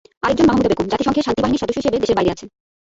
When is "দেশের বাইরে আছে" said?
2.03-2.45